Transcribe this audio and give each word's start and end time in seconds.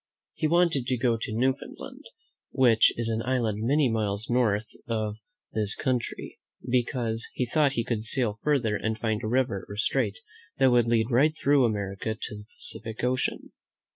He 0.33 0.47
wanted 0.47 0.87
to 0.87 0.97
go 0.97 1.15
to 1.21 1.31
Newfoundland, 1.37 2.05
which 2.49 2.91
is 2.97 3.07
an 3.07 3.21
island 3.21 3.59
many 3.61 3.87
miles 3.87 4.31
north 4.31 4.67
of 4.87 5.17
this 5.53 5.75
country, 5.75 6.39
because 6.67 7.27
he 7.35 7.45
thought 7.45 7.73
he 7.73 7.83
could 7.83 8.03
sail 8.05 8.39
further 8.41 8.75
and 8.75 8.97
find 8.97 9.21
a 9.21 9.27
river 9.27 9.63
or 9.69 9.75
strait 9.77 10.17
that 10.57 10.71
would 10.71 10.87
lead 10.87 11.11
right 11.11 11.37
through 11.37 11.65
America 11.65 12.15
to 12.19 12.35
the 12.35 12.45
Pacific 12.57 13.03
Ocean. 13.03 13.51